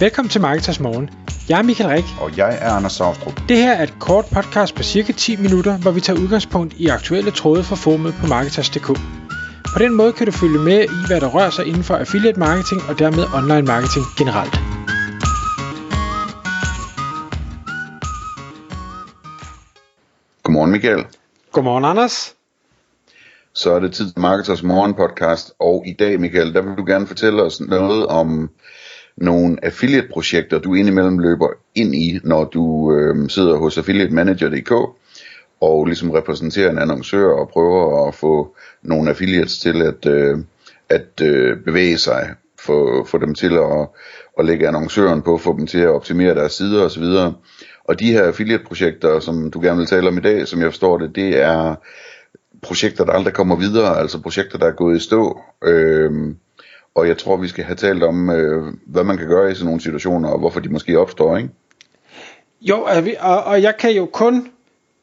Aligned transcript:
Velkommen 0.00 0.30
til 0.30 0.40
Marketers 0.40 0.80
Morgen. 0.80 1.10
Jeg 1.48 1.58
er 1.58 1.62
Michael 1.62 1.90
Rik. 1.90 2.04
Og 2.20 2.36
jeg 2.36 2.58
er 2.60 2.70
Anders 2.70 2.92
Saustrup. 2.92 3.40
Det 3.48 3.56
her 3.56 3.72
er 3.72 3.82
et 3.82 3.94
kort 4.00 4.24
podcast 4.24 4.74
på 4.74 4.82
cirka 4.82 5.12
10 5.12 5.36
minutter, 5.36 5.78
hvor 5.78 5.90
vi 5.90 6.00
tager 6.00 6.20
udgangspunkt 6.20 6.74
i 6.74 6.86
aktuelle 6.86 7.30
tråde 7.30 7.64
fra 7.64 7.76
formet 7.76 8.14
på 8.20 8.26
Marketers.dk. 8.26 8.86
På 9.74 9.78
den 9.78 9.94
måde 9.94 10.12
kan 10.12 10.26
du 10.26 10.32
følge 10.32 10.58
med 10.58 10.84
i, 10.84 11.06
hvad 11.06 11.20
der 11.20 11.28
rører 11.28 11.50
sig 11.50 11.66
inden 11.66 11.84
for 11.84 11.96
affiliate 11.96 12.38
marketing 12.38 12.80
og 12.88 12.98
dermed 12.98 13.24
online 13.38 13.66
marketing 13.66 14.04
generelt. 14.18 14.54
Godmorgen 20.42 20.70
Michael. 20.70 21.04
Godmorgen 21.52 21.84
Anders. 21.84 22.34
Så 23.52 23.72
er 23.72 23.78
det 23.78 23.92
tid 23.92 24.12
til 24.12 24.20
Marketers 24.20 24.62
Morgen 24.62 24.94
podcast, 24.94 25.52
og 25.58 25.84
i 25.86 25.92
dag 25.92 26.20
Michael, 26.20 26.54
der 26.54 26.62
vil 26.62 26.76
du 26.76 26.84
gerne 26.84 27.06
fortælle 27.06 27.42
os 27.42 27.60
noget 27.60 28.06
om 28.06 28.50
nogle 29.16 29.56
affiliate-projekter, 29.62 30.58
du 30.58 30.74
indimellem 30.74 31.18
løber 31.18 31.48
ind 31.74 31.94
i, 31.94 32.20
når 32.24 32.44
du 32.44 32.94
øh, 32.94 33.28
sidder 33.28 33.56
hos 33.56 33.78
affiliatemanager.dk 33.78 34.72
og 35.60 35.86
ligesom 35.86 36.10
repræsenterer 36.10 36.70
en 36.70 36.78
annoncør 36.78 37.28
og 37.28 37.48
prøver 37.48 38.08
at 38.08 38.14
få 38.14 38.56
nogle 38.82 39.10
affiliates 39.10 39.58
til 39.58 39.82
at, 39.82 40.06
øh, 40.06 40.38
at 40.88 41.20
øh, 41.22 41.56
bevæge 41.64 41.98
sig, 41.98 42.34
få, 42.60 43.04
få 43.04 43.18
dem 43.18 43.34
til 43.34 43.52
at, 43.52 43.88
at 44.38 44.44
lægge 44.44 44.68
annoncøren 44.68 45.22
på, 45.22 45.38
få 45.38 45.56
dem 45.58 45.66
til 45.66 45.78
at 45.78 45.88
optimere 45.88 46.34
deres 46.34 46.52
sider 46.52 46.84
osv. 46.84 47.04
Og 47.84 48.00
de 48.00 48.12
her 48.12 48.22
affiliate-projekter, 48.22 49.20
som 49.20 49.50
du 49.50 49.60
gerne 49.60 49.78
vil 49.78 49.86
tale 49.86 50.08
om 50.08 50.18
i 50.18 50.20
dag, 50.20 50.48
som 50.48 50.60
jeg 50.60 50.70
forstår 50.70 50.98
det, 50.98 51.16
det 51.16 51.42
er 51.42 51.74
projekter, 52.62 53.04
der 53.04 53.12
aldrig 53.12 53.34
kommer 53.34 53.56
videre, 53.56 53.98
altså 53.98 54.22
projekter, 54.22 54.58
der 54.58 54.66
er 54.66 54.72
gået 54.72 54.96
i 54.96 55.00
stå. 55.00 55.40
Øh, 55.64 56.34
og 56.96 57.08
jeg 57.08 57.18
tror, 57.18 57.36
vi 57.36 57.48
skal 57.48 57.64
have 57.64 57.76
talt 57.76 58.02
om, 58.02 58.30
øh, 58.30 58.74
hvad 58.86 59.04
man 59.04 59.18
kan 59.18 59.28
gøre 59.28 59.50
i 59.50 59.54
sådan 59.54 59.66
nogle 59.66 59.80
situationer, 59.80 60.28
og 60.28 60.38
hvorfor 60.38 60.60
de 60.60 60.68
måske 60.68 60.98
opstår, 60.98 61.36
ikke? 61.36 61.48
Jo, 62.60 62.86
og, 63.20 63.44
og 63.44 63.62
jeg 63.62 63.76
kan 63.76 63.92
jo 63.92 64.06
kun, 64.06 64.48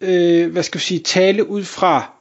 øh, 0.02 0.52
hvad 0.52 0.64
skal 0.64 0.80
vi 0.80 0.84
sige, 0.84 1.00
tale 1.00 1.50
ud 1.50 1.64
fra 1.64 2.12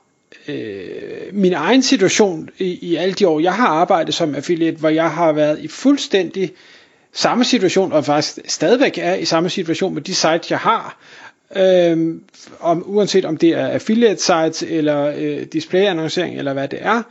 øh, 0.48 0.86
min 1.32 1.52
egen 1.52 1.82
situation 1.82 2.48
i, 2.58 2.78
i 2.90 2.96
alle 2.96 3.14
de 3.14 3.28
år, 3.28 3.40
jeg 3.40 3.54
har 3.54 3.68
arbejdet 3.68 4.14
som 4.14 4.34
affiliate, 4.34 4.78
hvor 4.78 4.88
jeg 4.88 5.10
har 5.10 5.32
været 5.32 5.58
i 5.58 5.68
fuldstændig 5.68 6.52
samme 7.12 7.44
situation, 7.44 7.92
og 7.92 8.04
faktisk 8.04 8.38
stadigvæk 8.46 8.98
er 8.98 9.14
i 9.14 9.24
samme 9.24 9.50
situation 9.50 9.94
med 9.94 10.02
de 10.02 10.14
sites, 10.14 10.50
jeg 10.50 10.58
har. 10.58 10.98
Øh, 11.56 12.16
om, 12.60 12.84
uanset 12.86 13.24
om 13.24 13.36
det 13.36 13.50
er 13.50 13.66
affiliate 13.66 14.22
sites, 14.22 14.62
eller 14.62 15.12
øh, 15.16 15.42
display 15.52 15.80
annoncering, 15.80 16.38
eller 16.38 16.52
hvad 16.52 16.68
det 16.68 16.78
er. 16.82 17.02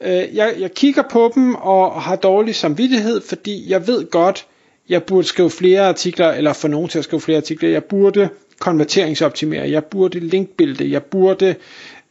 Øh, 0.00 0.36
jeg, 0.36 0.54
jeg 0.58 0.72
kigger 0.74 1.02
på 1.10 1.32
dem 1.34 1.54
og 1.54 2.02
har 2.02 2.16
dårlig 2.16 2.54
samvittighed, 2.54 3.20
fordi 3.20 3.70
jeg 3.70 3.86
ved 3.86 4.10
godt, 4.10 4.46
jeg 4.88 5.02
burde 5.02 5.26
skrive 5.26 5.50
flere 5.50 5.88
artikler, 5.88 6.32
eller 6.32 6.52
få 6.52 6.68
nogen 6.68 6.88
til 6.88 6.98
at 6.98 7.04
skrive 7.04 7.20
flere 7.20 7.36
artikler. 7.36 7.68
Jeg 7.68 7.84
burde 7.84 8.28
konverteringsoptimere, 8.58 9.70
jeg 9.70 9.84
burde 9.84 10.20
linkbilde, 10.20 10.90
jeg 10.90 11.02
burde 11.02 11.54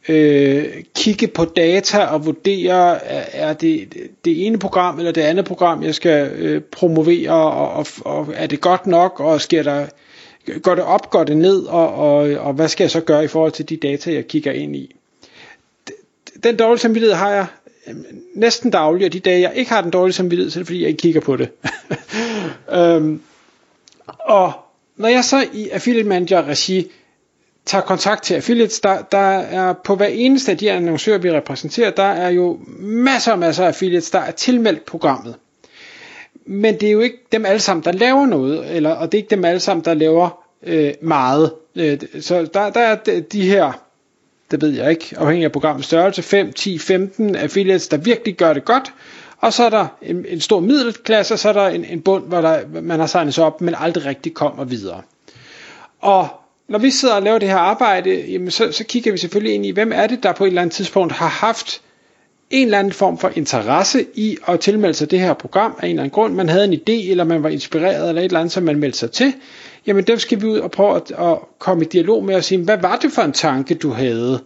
øh, 0.08 0.64
kigge 0.94 1.26
på 1.26 1.44
data 1.44 2.04
og 2.04 2.26
vurdere, 2.26 3.04
er 3.36 3.52
det 3.52 3.94
det 4.24 4.46
ene 4.46 4.58
program 4.58 4.98
eller 4.98 5.12
det 5.12 5.20
andet 5.20 5.44
program, 5.44 5.82
jeg 5.82 5.94
skal 5.94 6.32
øh, 6.32 6.60
promovere, 6.60 7.30
og, 7.30 7.72
og, 7.72 7.86
og 8.04 8.28
er 8.34 8.46
det 8.46 8.60
godt 8.60 8.86
nok, 8.86 9.20
og 9.20 9.40
sker 9.40 9.62
der, 9.62 9.86
går 10.62 10.74
det 10.74 10.84
op, 10.84 11.10
går 11.10 11.24
det 11.24 11.36
ned, 11.36 11.62
og, 11.62 11.94
og, 11.94 12.16
og 12.38 12.52
hvad 12.52 12.68
skal 12.68 12.84
jeg 12.84 12.90
så 12.90 13.00
gøre 13.00 13.24
i 13.24 13.28
forhold 13.28 13.52
til 13.52 13.68
de 13.68 13.76
data, 13.76 14.12
jeg 14.12 14.26
kigger 14.26 14.52
ind 14.52 14.76
i. 14.76 14.96
Den 16.44 16.56
dårlige 16.56 16.80
samvittighed 16.80 17.14
har 17.14 17.30
jeg 17.30 17.46
Øhm, 17.88 18.04
næsten 18.34 18.70
dagligt, 18.70 19.06
og 19.06 19.12
de 19.12 19.20
dage, 19.20 19.40
jeg 19.40 19.52
ikke 19.54 19.70
har 19.70 19.80
den 19.80 19.90
dårlige 19.90 20.14
samvittighed, 20.14 20.50
så 20.50 20.58
er 20.58 20.60
det 20.60 20.66
fordi, 20.66 20.80
jeg 20.80 20.88
ikke 20.88 21.00
kigger 21.00 21.20
på 21.20 21.36
det. 21.36 21.48
øhm, 22.78 23.20
og 24.06 24.52
når 24.96 25.08
jeg 25.08 25.24
så 25.24 25.46
i 25.52 25.68
Affiliate 25.68 26.08
Manager 26.08 26.48
regi 26.48 26.90
tager 27.66 27.82
kontakt 27.82 28.22
til 28.22 28.34
affiliates, 28.34 28.80
der, 28.80 29.02
der 29.02 29.18
er 29.38 29.72
på 29.72 29.96
hver 29.96 30.06
eneste 30.06 30.52
af 30.52 30.58
de 30.58 30.70
annoncører, 30.70 31.18
vi 31.18 31.32
repræsenterer, 31.32 31.90
der 31.90 32.02
er 32.02 32.30
jo 32.30 32.60
masser 32.78 33.32
og 33.32 33.38
masser 33.38 33.64
af 33.64 33.68
affiliates, 33.68 34.10
der 34.10 34.18
er 34.18 34.30
tilmeldt 34.30 34.84
programmet. 34.84 35.34
Men 36.46 36.74
det 36.74 36.88
er 36.88 36.92
jo 36.92 37.00
ikke 37.00 37.18
dem 37.32 37.46
alle 37.46 37.60
sammen, 37.60 37.84
der 37.84 37.92
laver 37.92 38.26
noget, 38.26 38.76
eller, 38.76 38.90
og 38.90 39.12
det 39.12 39.18
er 39.18 39.22
ikke 39.22 39.30
dem 39.30 39.44
alle 39.44 39.60
sammen, 39.60 39.84
der 39.84 39.94
laver 39.94 40.44
øh, 40.62 40.92
meget. 41.02 41.52
Øh, 41.76 41.98
så 42.20 42.48
der, 42.54 42.70
der 42.70 42.80
er 42.80 43.20
de 43.32 43.48
her 43.48 43.83
det 44.50 44.62
ved 44.62 44.70
jeg 44.70 44.90
ikke, 44.90 45.14
afhængig 45.18 45.44
af 45.44 45.52
programmets 45.52 45.86
størrelse, 45.86 46.22
5, 46.22 46.52
10, 46.52 46.78
15 46.78 47.36
affiliates, 47.36 47.88
der 47.88 47.96
virkelig 47.96 48.36
gør 48.36 48.52
det 48.52 48.64
godt, 48.64 48.92
og 49.38 49.52
så 49.52 49.64
er 49.64 49.70
der 49.70 49.86
en, 50.02 50.24
en 50.28 50.40
stor 50.40 50.60
middelklasse, 50.60 51.34
og 51.34 51.38
så 51.38 51.48
er 51.48 51.52
der 51.52 51.66
en, 51.66 51.84
en 51.84 52.00
bund, 52.00 52.24
hvor 52.28 52.40
der, 52.40 52.60
man 52.82 53.00
har 53.00 53.06
signet 53.06 53.34
sig 53.34 53.44
op, 53.44 53.60
men 53.60 53.74
aldrig 53.78 54.04
rigtig 54.04 54.34
kommer 54.34 54.64
videre. 54.64 55.02
Og 56.00 56.28
når 56.68 56.78
vi 56.78 56.90
sidder 56.90 57.14
og 57.14 57.22
laver 57.22 57.38
det 57.38 57.48
her 57.48 57.56
arbejde, 57.56 58.24
jamen 58.30 58.50
så, 58.50 58.72
så 58.72 58.84
kigger 58.84 59.12
vi 59.12 59.18
selvfølgelig 59.18 59.54
ind 59.54 59.66
i, 59.66 59.70
hvem 59.70 59.92
er 59.94 60.06
det, 60.06 60.22
der 60.22 60.32
på 60.32 60.44
et 60.44 60.48
eller 60.48 60.62
andet 60.62 60.74
tidspunkt 60.74 61.12
har 61.12 61.28
haft 61.28 61.82
en 62.50 62.66
eller 62.66 62.78
anden 62.78 62.92
form 62.92 63.18
for 63.18 63.30
interesse 63.34 64.06
i 64.14 64.36
at 64.48 64.60
tilmelde 64.60 64.94
sig 64.94 65.10
det 65.10 65.20
her 65.20 65.34
program 65.34 65.74
af 65.78 65.84
en 65.86 65.90
eller 65.90 66.02
anden 66.02 66.14
grund. 66.14 66.34
Man 66.34 66.48
havde 66.48 66.64
en 66.64 66.72
idé, 66.74 67.10
eller 67.10 67.24
man 67.24 67.42
var 67.42 67.48
inspireret, 67.48 68.08
eller 68.08 68.22
et 68.22 68.24
eller 68.24 68.40
andet, 68.40 68.52
som 68.52 68.62
man 68.62 68.78
meldte 68.78 68.98
sig 68.98 69.10
til. 69.10 69.34
Jamen 69.86 70.04
dem 70.04 70.18
skal 70.18 70.40
vi 70.40 70.46
ud 70.46 70.58
og 70.58 70.70
prøve 70.70 70.96
at, 70.96 71.12
at 71.18 71.38
komme 71.58 71.84
i 71.84 71.88
dialog 71.88 72.24
med 72.24 72.34
og 72.34 72.44
sige, 72.44 72.60
hvad 72.60 72.78
var 72.78 72.96
det 72.96 73.12
for 73.12 73.22
en 73.22 73.32
tanke, 73.32 73.74
du 73.74 73.90
havde, 73.90 74.40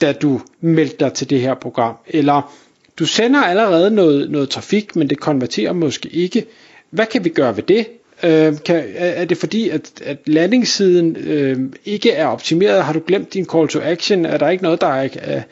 da 0.00 0.12
du 0.12 0.40
meldte 0.60 0.96
dig 1.00 1.12
til 1.12 1.30
det 1.30 1.40
her 1.40 1.54
program? 1.54 1.94
Eller 2.06 2.52
du 2.98 3.04
sender 3.06 3.40
allerede 3.42 3.90
noget, 3.90 4.30
noget 4.30 4.50
trafik, 4.50 4.96
men 4.96 5.10
det 5.10 5.20
konverterer 5.20 5.72
måske 5.72 6.08
ikke. 6.08 6.46
Hvad 6.90 7.06
kan 7.06 7.24
vi 7.24 7.28
gøre 7.28 7.56
ved 7.56 7.62
det? 7.62 7.86
Øh, 8.22 8.54
kan, 8.64 8.84
er 8.94 9.24
det 9.24 9.36
fordi, 9.38 9.68
at, 9.68 10.02
at 10.04 10.18
landingssiden 10.26 11.16
øh, 11.16 11.58
ikke 11.84 12.12
er 12.12 12.26
optimeret? 12.26 12.84
Har 12.84 12.92
du 12.92 13.00
glemt 13.06 13.34
din 13.34 13.44
call 13.46 13.68
to 13.68 13.80
action? 13.82 14.26
Er 14.26 14.38
der 14.38 14.48
ikke 14.48 14.62
noget, 14.62 14.80
der 14.80 14.86
er, 14.86 15.08
er, 15.16 15.42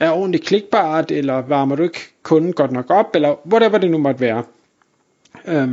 er 0.00 0.10
ordentligt 0.10 0.44
klikbart? 0.44 1.10
Eller 1.10 1.34
varmer 1.34 1.76
du 1.76 1.82
ikke 1.82 2.00
kunden 2.22 2.52
godt 2.52 2.72
nok 2.72 2.90
op? 2.90 3.06
Eller 3.14 3.48
whatever 3.52 3.78
det 3.78 3.90
nu 3.90 3.98
måtte 3.98 4.20
være. 4.20 4.42
Øh, 5.46 5.68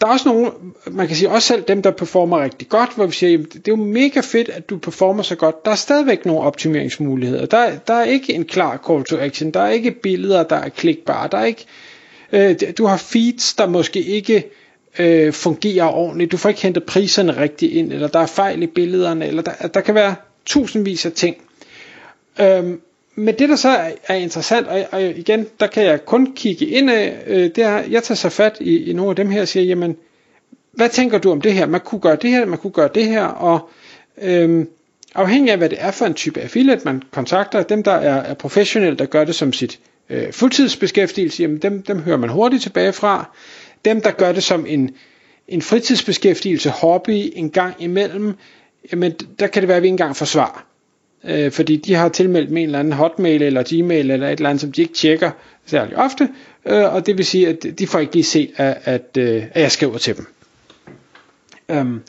der 0.00 0.06
er 0.06 0.10
også 0.10 0.28
nogle, 0.28 0.50
man 0.90 1.06
kan 1.06 1.16
sige 1.16 1.30
også 1.30 1.48
selv 1.48 1.62
dem, 1.62 1.82
der 1.82 1.90
performer 1.90 2.42
rigtig 2.42 2.68
godt, 2.68 2.90
hvor 2.96 3.06
vi 3.06 3.12
siger, 3.12 3.30
jamen, 3.30 3.46
det 3.46 3.56
er 3.56 3.62
jo 3.72 3.76
mega 3.76 4.20
fedt, 4.20 4.48
at 4.48 4.70
du 4.70 4.78
performer 4.78 5.22
så 5.22 5.34
godt. 5.36 5.64
Der 5.64 5.70
er 5.70 5.74
stadigvæk 5.74 6.26
nogle 6.26 6.40
optimeringsmuligheder. 6.40 7.46
Der, 7.46 7.78
der 7.78 7.94
er 7.94 8.04
ikke 8.04 8.32
en 8.34 8.44
klar 8.44 8.82
call 8.88 9.04
to 9.04 9.16
action. 9.18 9.50
Der 9.50 9.60
er 9.60 9.68
ikke 9.70 9.90
billeder, 9.90 10.42
der 10.42 10.56
er 10.56 10.68
klikbare. 10.68 11.28
Der 11.32 11.38
er 11.38 11.44
ikke, 11.44 11.64
øh, 12.32 12.54
du 12.78 12.86
har 12.86 12.96
feeds, 12.96 13.54
der 13.54 13.66
måske 13.66 14.02
ikke 14.02 14.44
øh, 14.98 15.32
fungerer 15.32 15.86
ordentligt. 15.88 16.32
Du 16.32 16.36
får 16.36 16.48
ikke 16.48 16.62
hentet 16.62 16.84
priserne 16.84 17.40
rigtigt 17.40 17.72
ind, 17.72 17.92
eller 17.92 18.08
der 18.08 18.18
er 18.20 18.26
fejl 18.26 18.62
i 18.62 18.66
billederne, 18.66 19.26
eller 19.26 19.42
der, 19.42 19.68
der 19.74 19.80
kan 19.80 19.94
være 19.94 20.14
tusindvis 20.46 21.06
af 21.06 21.12
ting. 21.12 21.36
Øhm, 22.40 22.80
men 23.18 23.34
det 23.38 23.48
der 23.48 23.56
så 23.56 23.68
er, 24.08 24.14
interessant, 24.14 24.66
og, 24.66 24.84
og 24.92 25.02
igen, 25.02 25.46
der 25.60 25.66
kan 25.66 25.84
jeg 25.84 26.04
kun 26.04 26.32
kigge 26.36 26.66
ind 26.66 26.90
af, 26.90 27.22
øh, 27.26 27.42
det 27.42 27.58
er, 27.58 27.82
jeg 27.90 28.02
tager 28.02 28.16
så 28.16 28.28
fat 28.28 28.56
i, 28.60 28.90
i 28.90 28.92
nogle 28.92 29.10
af 29.10 29.16
dem 29.16 29.30
her 29.30 29.40
og 29.40 29.48
siger, 29.48 29.64
jamen, 29.64 29.96
hvad 30.72 30.88
tænker 30.88 31.18
du 31.18 31.30
om 31.30 31.40
det 31.40 31.52
her? 31.52 31.66
Man 31.66 31.80
kunne 31.80 32.00
gøre 32.00 32.16
det 32.16 32.30
her, 32.30 32.46
man 32.46 32.58
kunne 32.58 32.72
gøre 32.72 32.88
det 32.94 33.06
her, 33.06 33.24
og 33.24 33.68
øhm, 34.22 34.68
afhængig 35.14 35.52
af 35.52 35.58
hvad 35.58 35.68
det 35.68 35.78
er 35.80 35.90
for 35.90 36.06
en 36.06 36.14
type 36.14 36.40
affiliate, 36.40 36.82
man 36.84 37.02
kontakter, 37.10 37.62
dem 37.62 37.82
der 37.82 37.92
er, 37.92 38.22
er 38.22 38.34
professionelle, 38.34 38.98
der 38.98 39.06
gør 39.06 39.24
det 39.24 39.34
som 39.34 39.52
sit 39.52 39.80
øh, 40.10 40.32
fuldtidsbeskæftigelse, 40.32 41.42
jamen 41.42 41.58
dem, 41.58 41.82
dem 41.82 41.98
hører 41.98 42.16
man 42.16 42.30
hurtigt 42.30 42.62
tilbage 42.62 42.92
fra. 42.92 43.36
Dem 43.84 44.00
der 44.00 44.10
gør 44.10 44.32
det 44.32 44.42
som 44.42 44.66
en, 44.68 44.90
en 45.48 45.62
fritidsbeskæftigelse, 45.62 46.70
hobby, 46.70 47.32
en 47.34 47.50
gang 47.50 47.74
imellem, 47.78 48.34
jamen 48.92 49.12
der 49.38 49.46
kan 49.46 49.62
det 49.62 49.68
være, 49.68 49.76
at 49.76 49.82
vi 49.82 49.86
ikke 49.86 49.92
engang 49.92 50.16
får 50.16 50.26
svar 50.26 50.66
øh, 51.28 51.52
fordi 51.52 51.76
de 51.76 51.94
har 51.94 52.08
tilmeldt 52.08 52.50
med 52.50 52.62
en 52.62 52.68
eller 52.68 52.78
anden 52.78 52.92
hotmail 52.92 53.42
eller 53.42 53.62
gmail 53.62 54.10
eller 54.10 54.26
et 54.28 54.32
eller 54.32 54.50
andet, 54.50 54.60
som 54.60 54.72
de 54.72 54.82
ikke 54.82 54.94
tjekker 54.94 55.30
særlig 55.66 55.96
ofte, 55.96 56.28
øh, 56.66 56.94
og 56.94 57.06
det 57.06 57.16
vil 57.16 57.24
sige, 57.24 57.48
at 57.48 57.66
de 57.78 57.86
får 57.86 57.98
ikke 57.98 58.14
lige 58.14 58.24
set, 58.24 58.50
at, 58.56 58.76
at, 58.84 59.16
øh, 59.18 59.44
at 59.52 59.62
jeg 59.62 59.72
skriver 59.72 59.98
til 59.98 60.16
dem. 60.16 60.26
Um, 61.68 62.02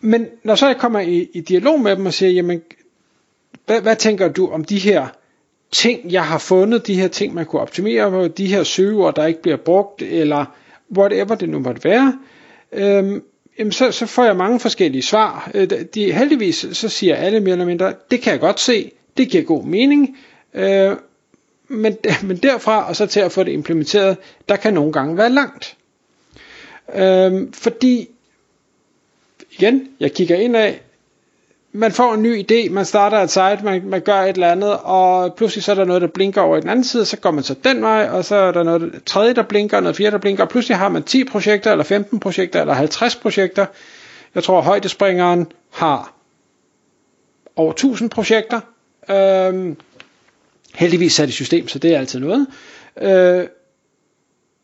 men 0.00 0.26
når 0.44 0.54
så 0.54 0.66
jeg 0.66 0.76
kommer 0.76 1.00
i, 1.00 1.28
i 1.32 1.40
dialog 1.40 1.80
med 1.80 1.96
dem 1.96 2.06
og 2.06 2.14
siger, 2.14 2.30
jamen, 2.30 2.62
hvad, 3.66 3.80
hvad 3.80 3.96
tænker 3.96 4.28
du 4.28 4.50
om 4.50 4.64
de 4.64 4.78
her 4.78 5.06
ting, 5.72 6.12
jeg 6.12 6.24
har 6.24 6.38
fundet, 6.38 6.86
de 6.86 6.94
her 6.94 7.08
ting, 7.08 7.34
man 7.34 7.46
kunne 7.46 7.62
optimere, 7.62 8.28
de 8.28 8.46
her 8.46 8.62
søgeord, 8.62 9.14
der 9.14 9.26
ikke 9.26 9.42
bliver 9.42 9.56
brugt, 9.56 10.02
eller 10.02 10.44
whatever 10.96 11.34
det 11.34 11.48
nu 11.48 11.58
måtte 11.58 11.84
være, 11.84 12.18
øhm, 12.72 13.22
jamen 13.58 13.72
så, 13.72 13.92
så 13.92 14.06
får 14.06 14.24
jeg 14.24 14.36
mange 14.36 14.60
forskellige 14.60 15.02
svar. 15.02 15.50
Øh, 15.54 15.70
de, 15.94 16.12
heldigvis 16.12 16.66
så 16.72 16.88
siger 16.88 17.16
alle 17.16 17.40
mere 17.40 17.52
eller 17.52 17.64
mindre, 17.64 17.94
det 18.10 18.20
kan 18.20 18.32
jeg 18.32 18.40
godt 18.40 18.60
se, 18.60 18.90
det 19.16 19.28
giver 19.28 19.44
god 19.44 19.64
mening, 19.64 20.18
øh, 20.54 20.96
men, 21.68 21.96
men 22.28 22.36
derfra 22.36 22.88
og 22.88 22.96
så 22.96 23.06
til 23.06 23.20
at 23.20 23.32
få 23.32 23.42
det 23.42 23.52
implementeret, 23.52 24.16
der 24.48 24.56
kan 24.56 24.74
nogle 24.74 24.92
gange 24.92 25.16
være 25.16 25.30
langt. 25.30 25.76
Øh, 26.94 27.48
fordi, 27.52 28.08
igen, 29.50 29.88
jeg 30.00 30.12
kigger 30.12 30.36
ind 30.36 30.56
af, 30.56 30.80
man 31.72 31.92
får 31.92 32.14
en 32.14 32.22
ny 32.22 32.42
idé, 32.42 32.70
man 32.70 32.84
starter 32.84 33.18
et 33.18 33.30
site, 33.30 33.58
man, 33.64 33.82
man 33.86 34.00
gør 34.00 34.20
et 34.20 34.28
eller 34.28 34.52
andet, 34.52 34.78
og 34.82 35.34
pludselig 35.34 35.64
så 35.64 35.70
er 35.70 35.74
der 35.74 35.84
noget, 35.84 36.02
der 36.02 36.08
blinker 36.08 36.40
over 36.40 36.56
i 36.56 36.60
den 36.60 36.68
anden 36.68 36.84
side, 36.84 37.04
så 37.04 37.16
går 37.16 37.30
man 37.30 37.44
så 37.44 37.54
den 37.64 37.82
vej, 37.82 38.08
og 38.12 38.24
så 38.24 38.36
er 38.36 38.52
der 38.52 38.62
noget 38.62 39.02
tredje, 39.06 39.34
der 39.34 39.42
blinker, 39.42 39.80
noget 39.80 39.96
fjerde, 39.96 40.10
der 40.12 40.18
blinker, 40.18 40.42
og 40.44 40.48
pludselig 40.50 40.76
har 40.78 40.88
man 40.88 41.02
10 41.02 41.24
projekter, 41.24 41.70
eller 41.72 41.84
15 41.84 42.20
projekter, 42.20 42.60
eller 42.60 42.74
50 42.74 43.16
projekter. 43.16 43.66
Jeg 44.34 44.44
tror, 44.44 44.60
højdespringeren 44.60 45.46
har 45.70 46.14
over 47.56 47.70
1000 47.72 48.10
projekter. 48.10 48.60
Øhm, 49.10 49.76
heldigvis 50.74 51.12
sat 51.12 51.28
i 51.28 51.32
system, 51.32 51.68
så 51.68 51.78
det 51.78 51.94
er 51.94 51.98
altid 51.98 52.20
noget. 52.20 52.46
Øh, 53.00 53.46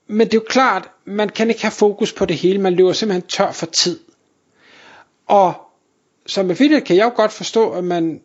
men 0.06 0.26
det 0.26 0.34
er 0.34 0.38
jo 0.38 0.44
klart, 0.48 0.90
man 1.04 1.28
kan 1.28 1.48
ikke 1.48 1.62
have 1.62 1.72
fokus 1.72 2.12
på 2.12 2.24
det 2.24 2.36
hele, 2.36 2.60
man 2.60 2.74
løber 2.74 2.92
simpelthen 2.92 3.28
tør 3.28 3.52
for 3.52 3.66
tid. 3.66 4.00
Og 5.26 5.63
som 6.26 6.50
affiliate 6.50 6.86
kan 6.86 6.96
jeg 6.96 7.04
jo 7.04 7.12
godt 7.16 7.32
forstå, 7.32 7.70
at 7.70 7.84
man 7.84 8.20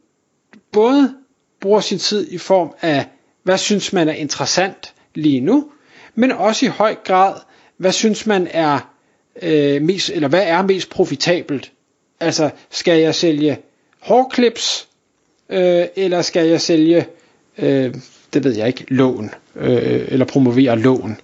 både 0.71 1.15
bruger 1.59 1.79
sin 1.79 1.99
tid 1.99 2.31
i 2.31 2.37
form 2.37 2.73
af, 2.81 3.05
hvad 3.43 3.57
synes 3.57 3.93
man 3.93 4.09
er 4.09 4.13
interessant 4.13 4.93
lige 5.15 5.41
nu, 5.41 5.71
men 6.15 6.31
også 6.31 6.65
i 6.65 6.69
høj 6.69 6.95
grad, 6.95 7.35
hvad 7.77 7.91
synes 7.91 8.25
man 8.25 8.47
er 8.51 8.93
øh, 9.41 9.81
mest, 9.81 10.09
eller 10.09 10.27
hvad 10.27 10.43
er 10.43 10.61
mest 10.61 10.89
profitabelt? 10.89 11.71
Altså, 12.19 12.49
skal 12.69 12.99
jeg 12.99 13.15
sælge 13.15 13.57
hårklips, 13.99 14.87
øh, 15.49 15.85
eller 15.95 16.21
skal 16.21 16.47
jeg 16.47 16.61
sælge, 16.61 17.05
øh, 17.57 17.93
det 18.33 18.43
ved 18.43 18.55
jeg 18.57 18.67
ikke, 18.67 18.85
lån, 18.87 19.29
øh, 19.55 20.05
eller 20.07 20.25
promovere 20.25 20.79
lån? 20.79 21.17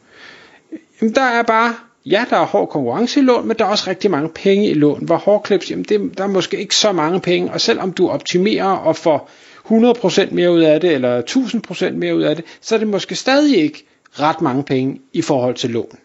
Jamen, 1.02 1.16
der 1.16 1.22
er 1.22 1.44
bare 1.44 1.76
ja, 2.06 2.26
der 2.30 2.38
er 2.38 2.46
hård 2.46 2.70
konkurrence 2.70 3.20
i 3.20 3.24
lån, 3.24 3.48
men 3.48 3.58
der 3.58 3.66
er 3.66 3.70
også 3.70 3.90
rigtig 3.90 4.12
mange 4.12 4.30
penge 4.30 4.70
i 4.70 4.74
lån. 4.74 5.06
Hvor 5.06 5.16
hårdklips, 5.16 5.72
jamen 5.72 5.86
det, 5.90 6.18
der 6.18 6.24
er 6.24 6.28
måske 6.28 6.58
ikke 6.60 6.76
så 6.76 6.92
mange 6.92 7.22
penge, 7.22 7.52
og 7.52 7.62
selvom 7.62 7.92
du 7.92 8.10
optimerer 8.10 8.66
og 8.72 8.96
får 8.96 9.30
100% 9.66 10.34
mere 10.34 10.52
ud 10.52 10.62
af 10.62 10.82
det, 10.82 10.92
eller 10.92 11.22
1000% 11.22 11.92
mere 11.92 12.16
ud 12.16 12.22
af 12.22 12.36
det, 12.36 12.46
så 12.62 12.76
er 12.76 12.80
det 12.80 12.88
måske 12.88 13.16
stadig 13.16 13.58
ikke 13.58 13.86
ret 14.12 14.42
mange 14.42 14.64
penge 14.64 15.02
i 15.14 15.22
forhold 15.22 15.56
til 15.56 15.70
lån. 15.70 15.98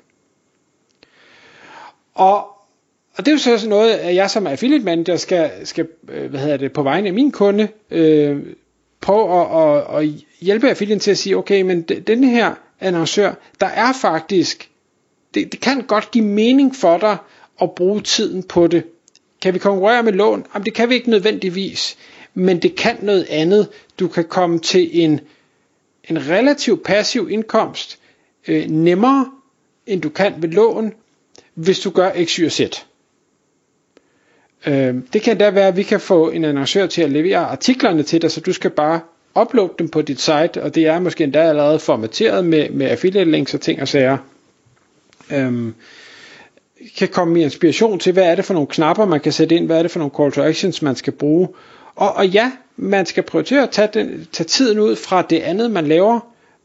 Og, 2.15 2.37
og 3.17 3.27
det 3.27 3.29
er 3.29 3.33
jo 3.33 3.59
så 3.59 3.69
noget, 3.69 3.93
at 3.93 4.15
jeg 4.15 4.31
som 4.31 4.47
affiliate 4.47 4.85
manager 4.85 5.17
skal, 5.17 5.51
skal 5.65 5.89
øh, 6.09 6.31
hvad 6.31 6.41
hedder 6.41 6.57
det, 6.57 6.73
på 6.73 6.83
vegne 6.83 7.09
af 7.09 7.15
min 7.15 7.33
kunde, 7.33 7.69
øh, 7.91 8.39
prøve 9.01 9.41
at, 9.41 9.79
at, 9.79 10.03
at 10.03 10.09
hjælpe 10.41 10.71
affiliaten 10.71 11.01
til 11.01 11.11
at 11.11 11.19
sige, 11.19 11.37
okay, 11.37 11.63
men 11.63 11.83
den 11.83 12.25
her 12.25 12.55
annoncør, 12.81 13.35
der 13.61 13.67
er 13.67 13.93
faktisk 13.93 14.70
det, 15.35 15.53
det 15.53 15.61
kan 15.61 15.83
godt 15.83 16.11
give 16.11 16.25
mening 16.25 16.77
for 16.77 16.99
dig 16.99 17.17
at 17.63 17.71
bruge 17.71 18.01
tiden 18.01 18.43
på 18.43 18.67
det. 18.67 18.85
Kan 19.43 19.55
vi 19.55 19.59
konkurrere 19.59 20.03
med 20.03 20.13
lån? 20.13 20.47
Jamen, 20.55 20.65
det 20.65 20.75
kan 20.75 20.89
vi 20.89 20.95
ikke 20.95 21.11
nødvendigvis, 21.11 21.97
men 22.35 22.63
det 22.63 22.77
kan 22.77 22.97
noget 23.03 23.27
andet. 23.31 23.69
Du 23.99 24.09
kan 24.09 24.25
komme 24.25 24.59
til 24.59 25.03
en, 25.03 25.21
en 26.05 26.29
relativ 26.29 26.83
passiv 26.83 27.29
indkomst 27.31 27.99
øh, 28.49 28.67
nemmere, 28.71 29.31
end 29.87 30.03
du 30.03 30.09
kan 30.09 30.35
ved 30.39 30.49
lån, 30.49 30.93
hvis 31.55 31.81
du 31.81 31.91
gør 31.91 32.11
X, 32.25 32.35
Y 32.35 32.45
og 32.45 32.53
Z. 32.53 32.61
Øh, 34.67 34.95
det 35.13 35.23
kan 35.23 35.39
da 35.39 35.51
være, 35.51 35.69
at 35.69 35.77
vi 35.77 35.83
kan 35.83 36.01
få 36.01 36.31
en 36.31 36.45
annoncør 36.45 36.87
til 36.87 37.03
at 37.03 37.11
levere 37.11 37.39
artiklerne 37.39 38.03
til 38.03 38.23
dig, 38.23 38.31
så 38.31 38.41
du 38.41 38.53
skal 38.53 38.71
bare 38.71 39.01
uploade 39.41 39.73
dem 39.79 39.89
på 39.89 40.03
dit 40.03 40.21
site, 40.21 40.63
og 40.63 40.75
det 40.75 40.87
er 40.87 41.01
måske 41.01 41.25
endda 41.25 41.39
allerede 41.43 41.79
formateret 41.79 42.45
med, 42.45 42.71
med 42.71 42.87
affiliate 42.87 43.31
links 43.31 43.55
og 43.55 43.61
ting 43.61 43.83
og 43.83 43.89
sager 43.89 44.19
øhm, 45.33 45.75
kan 46.99 47.09
komme 47.09 47.41
i 47.41 47.43
inspiration 47.43 47.99
til, 47.99 48.13
hvad 48.13 48.25
er 48.25 48.35
det 48.35 48.45
for 48.45 48.55
nogle 48.55 48.67
knapper, 48.67 49.05
man 49.05 49.21
kan 49.21 49.33
sætte 49.33 49.55
ind, 49.55 49.67
hvad 49.67 49.79
er 49.79 49.83
det 49.83 49.91
for 49.91 49.99
nogle 49.99 50.13
call 50.17 50.33
to 50.33 50.43
actions, 50.43 50.83
man 50.83 50.97
skal 50.97 51.13
bruge. 51.13 51.49
Og, 51.95 52.13
og 52.13 52.29
ja, 52.29 52.53
man 52.77 53.07
skal 53.07 53.23
prioritere 53.23 53.63
at 53.63 53.71
tage, 53.71 53.89
den, 53.95 54.29
tage 54.33 54.47
tiden 54.47 54.79
ud 54.79 54.97
fra 54.97 55.23
det 55.23 55.39
andet, 55.39 55.71
man 55.71 55.87
laver, 55.87 56.21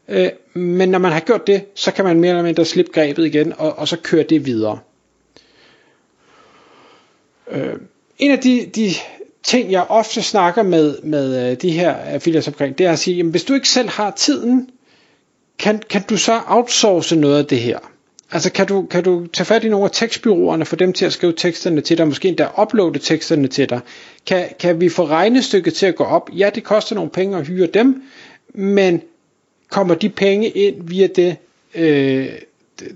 øh, 0.08 0.28
men 0.54 0.88
når 0.88 0.98
man 0.98 1.12
har 1.12 1.20
gjort 1.20 1.46
det, 1.46 1.64
så 1.74 1.92
kan 1.92 2.04
man 2.04 2.20
mere 2.20 2.30
eller 2.30 2.42
mindre 2.42 2.64
slippe 2.64 2.92
grebet 2.92 3.26
igen, 3.26 3.52
og, 3.58 3.78
og 3.78 3.88
så 3.88 3.96
køre 3.96 4.22
det 4.22 4.46
videre. 4.46 4.78
Øh, 7.50 7.74
en 8.18 8.30
af 8.30 8.38
de, 8.38 8.70
de 8.74 8.90
ting, 9.44 9.72
jeg 9.72 9.86
ofte 9.88 10.22
snakker 10.22 10.62
med, 10.62 11.02
med 11.02 11.50
øh, 11.50 11.56
de 11.62 11.70
her 11.70 11.92
affiliates 11.92 12.48
omkring, 12.48 12.78
det 12.78 12.86
er 12.86 12.92
at 12.92 12.98
sige, 12.98 13.16
jamen, 13.16 13.30
hvis 13.30 13.44
du 13.44 13.54
ikke 13.54 13.68
selv 13.68 13.88
har 13.88 14.10
tiden, 14.10 14.70
kan, 15.58 15.82
kan 15.90 16.02
du 16.02 16.16
så 16.16 16.40
outsource 16.46 17.16
noget 17.16 17.38
af 17.38 17.46
det 17.46 17.60
her? 17.60 17.78
Altså 18.32 18.52
kan 18.52 18.66
du, 18.66 18.82
kan 18.82 19.04
du 19.04 19.26
tage 19.26 19.44
fat 19.44 19.64
i 19.64 19.68
nogle 19.68 19.84
af 19.84 19.90
tekstbyråerne, 19.92 20.64
for 20.64 20.76
dem 20.76 20.92
til 20.92 21.06
at 21.06 21.12
skrive 21.12 21.32
teksterne 21.32 21.80
til 21.80 21.98
dig, 21.98 22.08
måske 22.08 22.28
endda 22.28 22.48
uploade 22.62 22.98
teksterne 22.98 23.48
til 23.48 23.68
dig? 23.70 23.80
Kan, 24.26 24.48
kan 24.58 24.80
vi 24.80 24.88
få 24.88 25.06
regnestykket 25.06 25.74
til 25.74 25.86
at 25.86 25.96
gå 25.96 26.04
op? 26.04 26.30
Ja, 26.32 26.50
det 26.54 26.64
koster 26.64 26.94
nogle 26.94 27.10
penge 27.10 27.38
at 27.38 27.46
hyre 27.46 27.66
dem, 27.66 28.02
men 28.54 29.02
kommer 29.70 29.94
de 29.94 30.08
penge 30.08 30.48
ind 30.48 30.76
via 30.88 31.06
det, 31.06 31.36
øh, 31.74 32.28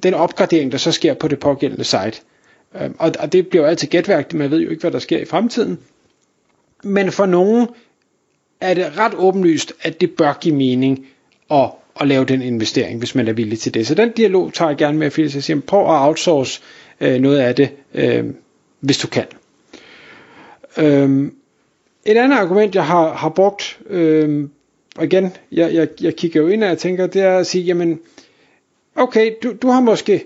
den 0.02 0.14
opgradering, 0.14 0.72
der 0.72 0.78
så 0.78 0.92
sker 0.92 1.14
på 1.14 1.28
det 1.28 1.38
pågældende 1.38 1.84
site? 1.84 2.20
Øh, 2.80 2.90
og, 2.98 3.12
og 3.18 3.32
det 3.32 3.48
bliver 3.48 3.62
jo 3.64 3.68
altid 3.70 3.88
gætværk, 3.88 4.34
man 4.34 4.50
ved 4.50 4.60
jo 4.60 4.70
ikke, 4.70 4.80
hvad 4.80 4.90
der 4.90 4.98
sker 4.98 5.18
i 5.18 5.24
fremtiden. 5.24 5.78
Men 6.84 7.12
for 7.12 7.26
nogen 7.26 7.68
er 8.60 8.74
det 8.74 8.98
ret 8.98 9.14
åbenlyst, 9.14 9.72
at 9.82 10.00
det 10.00 10.10
bør 10.10 10.38
give 10.40 10.54
mening 10.54 11.06
at 11.50 11.70
at 12.00 12.08
lave 12.08 12.24
den 12.24 12.42
investering, 12.42 12.98
hvis 12.98 13.14
man 13.14 13.28
er 13.28 13.32
villig 13.32 13.58
til 13.58 13.74
det. 13.74 13.86
Så 13.86 13.94
den 13.94 14.12
dialog 14.12 14.52
tager 14.52 14.68
jeg 14.68 14.78
gerne 14.78 14.98
med 14.98 15.06
affiliates. 15.06 15.34
Jeg 15.34 15.42
siger, 15.42 15.60
prøv 15.60 15.80
at 15.80 16.06
outsource 16.06 16.60
øh, 17.00 17.20
noget 17.20 17.38
af 17.38 17.54
det, 17.54 17.70
øh, 17.94 18.24
hvis 18.80 18.98
du 18.98 19.06
kan. 19.06 19.26
Øhm, 20.76 21.34
et 22.04 22.16
andet 22.16 22.36
argument, 22.36 22.74
jeg 22.74 22.86
har, 22.86 23.12
har 23.12 23.28
brugt, 23.28 23.78
øh, 23.90 24.48
og 24.96 25.04
igen, 25.04 25.32
jeg, 25.52 25.74
jeg, 25.74 25.88
jeg 26.00 26.16
kigger 26.16 26.40
jo 26.40 26.48
ind 26.48 26.62
og 26.62 26.68
jeg 26.68 26.78
tænker, 26.78 27.06
det 27.06 27.22
er 27.22 27.38
at 27.38 27.46
sige, 27.46 27.64
jamen, 27.64 28.00
okay, 28.96 29.32
du, 29.42 29.52
du 29.62 29.68
har 29.68 29.80
måske 29.80 30.24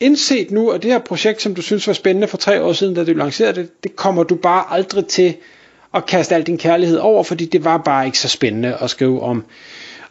indset 0.00 0.50
nu, 0.50 0.70
at 0.70 0.82
det 0.82 0.90
her 0.90 0.98
projekt, 0.98 1.42
som 1.42 1.54
du 1.54 1.62
synes 1.62 1.86
var 1.86 1.92
spændende 1.92 2.28
for 2.28 2.36
tre 2.36 2.62
år 2.62 2.72
siden, 2.72 2.94
da 2.94 3.04
du 3.04 3.12
lancerede 3.12 3.54
det, 3.54 3.82
det 3.82 3.96
kommer 3.96 4.22
du 4.22 4.34
bare 4.34 4.64
aldrig 4.70 5.06
til 5.06 5.34
at 5.94 6.06
kaste 6.06 6.34
al 6.34 6.42
din 6.42 6.58
kærlighed 6.58 6.98
over, 6.98 7.22
fordi 7.22 7.44
det 7.44 7.64
var 7.64 7.76
bare 7.76 8.06
ikke 8.06 8.18
så 8.18 8.28
spændende 8.28 8.76
at 8.80 8.90
skrive 8.90 9.22
om 9.22 9.44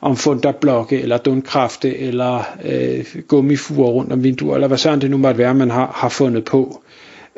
om 0.01 0.17
funderblokke, 0.17 1.01
eller 1.01 1.17
dundkrafte, 1.17 1.97
eller 1.97 2.43
øh, 2.63 3.05
gummifuger 3.27 3.89
rundt 3.89 4.13
om 4.13 4.23
vinduer, 4.23 4.55
eller 4.55 4.67
hvad 4.67 4.77
sådan 4.77 5.01
det 5.01 5.11
nu 5.11 5.17
måtte 5.17 5.37
være, 5.37 5.53
man 5.53 5.69
har, 5.71 5.91
har 5.95 6.09
fundet 6.09 6.45
på. 6.45 6.83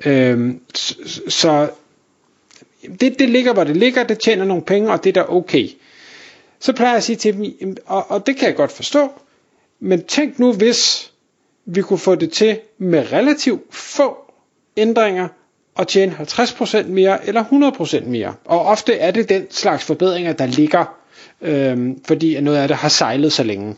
Øh, 0.06 0.54
så, 0.76 0.96
så 1.28 1.70
det, 3.00 3.20
det 3.20 3.30
ligger, 3.30 3.54
hvor 3.54 3.64
det 3.64 3.78
ligger, 3.78 4.04
det 4.04 4.20
tjener 4.20 4.46
nogle 4.46 4.64
penge, 4.64 4.92
og 4.92 5.04
det 5.04 5.18
er 5.18 5.24
da 5.24 5.30
okay. 5.30 5.68
Så 6.60 6.74
plejer 6.74 6.92
jeg 6.92 6.98
at 6.98 7.04
sige 7.04 7.16
til 7.16 7.34
dem, 7.34 7.78
og, 7.86 8.12
og 8.12 8.28
det 8.28 8.38
kan 8.38 8.48
jeg 8.48 8.56
godt 8.56 8.72
forstå, 8.72 9.12
men 9.80 10.04
tænk 10.04 10.40
nu, 10.40 10.54
hvis 10.54 11.12
vi 11.66 11.82
kunne 11.82 12.00
få 12.00 12.16
det 12.16 12.32
til 12.32 12.60
med 12.78 13.12
relativt 13.12 13.62
få 13.72 14.18
ændringer, 14.78 15.28
og 15.76 15.88
tjene 15.88 16.16
50% 16.20 16.84
mere 16.84 17.28
eller 17.28 17.44
100% 17.44 18.06
mere. 18.06 18.34
Og 18.46 18.66
ofte 18.66 18.94
er 18.94 19.12
det 19.12 19.30
den 19.30 19.48
slags 19.50 19.84
forbedringer, 19.84 20.34
der 20.34 20.46
ligger 20.46 21.03
øh, 21.44 21.98
fordi 22.08 22.42
noget 22.42 22.58
af 22.58 22.68
det 22.68 22.78
har 22.78 22.90
sejlet 22.90 23.34
så 23.34 23.44
længe. 23.44 23.76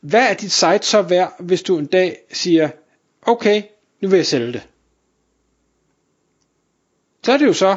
Hvad 0.00 0.28
er 0.30 0.34
dit 0.34 0.52
site 0.52 0.82
så 0.82 1.02
værd, 1.02 1.34
hvis 1.38 1.62
du 1.62 1.78
en 1.78 1.86
dag 1.86 2.16
siger, 2.32 2.68
okay, 3.22 3.62
nu 4.00 4.08
vil 4.08 4.16
jeg 4.16 4.26
sælge 4.26 4.52
det? 4.52 4.62
Så 7.22 7.32
er 7.32 7.36
det 7.36 7.46
jo 7.46 7.52
så 7.52 7.76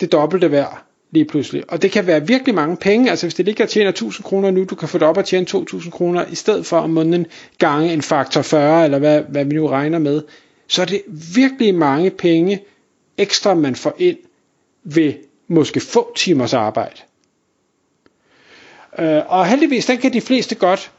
det 0.00 0.12
dobbelte 0.12 0.50
værd 0.50 0.84
lige 1.10 1.24
pludselig. 1.24 1.64
Og 1.68 1.82
det 1.82 1.90
kan 1.90 2.06
være 2.06 2.26
virkelig 2.26 2.54
mange 2.54 2.76
penge. 2.76 3.10
Altså 3.10 3.26
hvis 3.26 3.34
det 3.34 3.44
ligger 3.44 3.64
og 3.64 3.70
tjener 3.70 3.90
1000 3.90 4.24
kroner 4.24 4.50
nu, 4.50 4.64
du 4.64 4.74
kan 4.74 4.88
få 4.88 4.98
det 4.98 5.06
op 5.06 5.16
og 5.16 5.24
tjene 5.24 5.46
2000 5.46 5.92
kroner, 5.92 6.26
i 6.26 6.34
stedet 6.34 6.66
for 6.66 6.78
om 6.78 6.90
måneden 6.90 7.26
gange 7.58 7.92
en 7.92 8.02
faktor 8.02 8.42
40, 8.42 8.84
eller 8.84 8.98
hvad, 8.98 9.22
hvad 9.22 9.44
vi 9.44 9.54
nu 9.54 9.66
regner 9.66 9.98
med. 9.98 10.22
Så 10.66 10.82
er 10.82 10.86
det 10.86 11.02
virkelig 11.34 11.74
mange 11.74 12.10
penge 12.10 12.64
ekstra, 13.18 13.54
man 13.54 13.74
får 13.74 13.94
ind 13.98 14.18
ved 14.84 15.12
måske 15.48 15.80
få 15.80 16.12
timers 16.16 16.54
arbejde. 16.54 16.96
Øh, 18.98 19.22
og 19.26 19.46
heldigvis, 19.46 19.86
den 19.86 19.98
kan 19.98 20.12
de 20.12 20.20
fleste 20.20 20.54
godt 20.54 20.92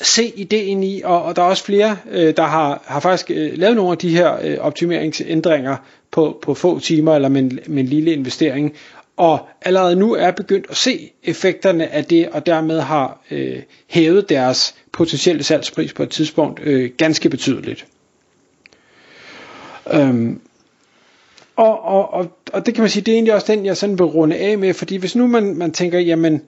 se 0.00 0.32
ideen 0.36 0.82
i, 0.82 1.02
og, 1.04 1.22
og 1.22 1.36
der 1.36 1.42
er 1.42 1.46
også 1.46 1.64
flere, 1.64 1.96
øh, 2.10 2.36
der 2.36 2.42
har, 2.42 2.82
har 2.86 3.00
faktisk 3.00 3.30
øh, 3.30 3.58
lavet 3.58 3.76
nogle 3.76 3.92
af 3.92 3.98
de 3.98 4.16
her 4.16 4.38
øh, 4.42 4.58
optimeringsændringer 4.58 5.76
på, 6.10 6.38
på 6.42 6.54
få 6.54 6.78
timer, 6.78 7.14
eller 7.14 7.28
med 7.28 7.42
en, 7.42 7.58
med 7.66 7.82
en 7.82 7.88
lille 7.88 8.12
investering, 8.12 8.74
og 9.16 9.48
allerede 9.62 9.96
nu 9.96 10.14
er 10.14 10.30
begyndt 10.30 10.66
at 10.70 10.76
se 10.76 11.12
effekterne 11.24 11.88
af 11.88 12.04
det, 12.04 12.28
og 12.28 12.46
dermed 12.46 12.80
har 12.80 13.20
øh, 13.30 13.62
hævet 13.88 14.28
deres 14.28 14.74
potentielle 14.92 15.42
salgspris 15.42 15.92
på 15.92 16.02
et 16.02 16.10
tidspunkt 16.10 16.60
øh, 16.62 16.90
ganske 16.98 17.28
betydeligt. 17.28 17.86
Øhm, 19.92 20.40
og, 21.60 21.84
og, 21.84 22.14
og, 22.14 22.26
og 22.52 22.66
det 22.66 22.74
kan 22.74 22.82
man 22.82 22.90
sige, 22.90 23.02
det 23.02 23.12
er 23.12 23.16
egentlig 23.16 23.34
også 23.34 23.52
den, 23.52 23.66
jeg 23.66 23.76
sådan 23.76 23.98
vil 23.98 24.06
runde 24.06 24.36
af 24.36 24.58
med, 24.58 24.74
fordi 24.74 24.96
hvis 24.96 25.16
nu 25.16 25.26
man, 25.26 25.54
man 25.54 25.72
tænker, 25.72 25.98
jamen, 25.98 26.42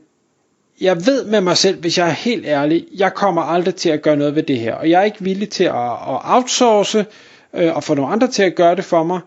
jeg 0.81 1.07
ved 1.07 1.25
med 1.25 1.40
mig 1.40 1.57
selv, 1.57 1.81
hvis 1.81 1.99
jeg 1.99 2.07
er 2.07 2.12
helt 2.12 2.47
ærlig, 2.47 2.87
jeg 2.95 3.14
kommer 3.14 3.42
aldrig 3.42 3.75
til 3.75 3.90
at 3.90 4.02
gøre 4.02 4.16
noget 4.16 4.35
ved 4.35 4.42
det 4.42 4.59
her, 4.59 4.75
og 4.75 4.90
jeg 4.90 5.00
er 5.00 5.04
ikke 5.04 5.21
villig 5.25 5.50
til 5.50 5.64
at, 5.64 5.92
at 5.92 6.21
outsource 6.25 7.07
øh, 7.54 7.76
og 7.76 7.85
få 7.85 7.95
nogle 7.95 8.12
andre 8.12 8.26
til 8.26 8.42
at 8.42 8.54
gøre 8.54 8.76
det 8.76 8.85
for 8.85 9.02
mig, 9.02 9.21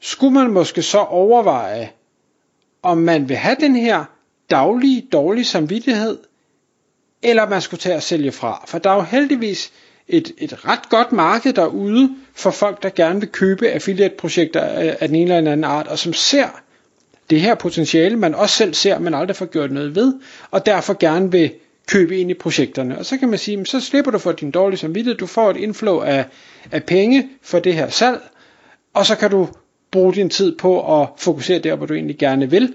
skulle 0.00 0.34
man 0.34 0.50
måske 0.50 0.82
så 0.82 0.98
overveje, 0.98 1.90
om 2.82 2.98
man 2.98 3.28
vil 3.28 3.36
have 3.36 3.56
den 3.60 3.76
her 3.76 4.04
daglige 4.50 5.06
dårlige 5.12 5.44
samvittighed, 5.44 6.18
eller 7.22 7.48
man 7.48 7.62
skulle 7.62 7.80
tage 7.80 7.96
at 7.96 8.02
sælge 8.02 8.32
fra. 8.32 8.64
For 8.66 8.78
der 8.78 8.90
er 8.90 8.94
jo 8.94 9.00
heldigvis 9.02 9.72
et, 10.08 10.32
et 10.38 10.64
ret 10.68 10.88
godt 10.88 11.12
marked 11.12 11.52
derude 11.52 12.10
for 12.34 12.50
folk, 12.50 12.82
der 12.82 12.88
gerne 12.90 13.20
vil 13.20 13.28
købe 13.28 13.68
affiliate-projekter 13.68 14.60
af, 14.60 14.96
af 15.00 15.08
den 15.08 15.16
ene 15.16 15.36
eller 15.36 15.52
anden 15.52 15.64
art, 15.64 15.86
og 15.86 15.98
som 15.98 16.12
ser 16.12 16.48
det 17.30 17.40
her 17.40 17.54
potentiale, 17.54 18.16
man 18.16 18.34
også 18.34 18.56
selv 18.56 18.74
ser, 18.74 18.98
men 18.98 19.14
aldrig 19.14 19.36
får 19.36 19.46
gjort 19.46 19.72
noget 19.72 19.94
ved, 19.94 20.14
og 20.50 20.66
derfor 20.66 20.96
gerne 21.00 21.30
vil 21.32 21.52
købe 21.88 22.18
ind 22.18 22.30
i 22.30 22.34
projekterne. 22.34 22.98
Og 22.98 23.04
så 23.06 23.16
kan 23.18 23.28
man 23.28 23.38
sige, 23.38 23.66
så 23.66 23.80
slipper 23.80 24.10
du 24.10 24.18
for 24.18 24.32
din 24.32 24.50
dårlige 24.50 24.78
samvittighed, 24.78 25.18
du 25.18 25.26
får 25.26 25.50
et 25.50 25.56
inflow 25.56 26.00
af, 26.00 26.24
af 26.72 26.84
penge 26.84 27.28
for 27.42 27.58
det 27.58 27.74
her 27.74 27.88
salg, 27.88 28.20
og 28.94 29.06
så 29.06 29.16
kan 29.16 29.30
du 29.30 29.48
bruge 29.90 30.14
din 30.14 30.30
tid 30.30 30.56
på 30.58 31.02
at 31.02 31.08
fokusere 31.18 31.58
der, 31.58 31.74
hvor 31.76 31.86
du 31.86 31.94
egentlig 31.94 32.18
gerne 32.18 32.50
vil, 32.50 32.74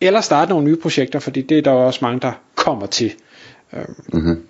eller 0.00 0.20
starte 0.20 0.48
nogle 0.50 0.64
nye 0.66 0.76
projekter, 0.76 1.18
fordi 1.18 1.42
det 1.42 1.58
er 1.58 1.62
der 1.62 1.70
også 1.70 1.98
mange, 2.02 2.20
der 2.20 2.32
kommer 2.54 2.86
til. 2.86 3.12
Øhm. 3.72 3.94
Mm-hmm. 4.12 4.46